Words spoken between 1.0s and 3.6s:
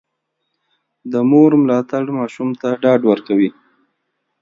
د مور ملاتړ ماشوم ته ډاډ ورکوي.